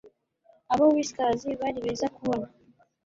[0.73, 2.45] abo whiskers bari beza kubona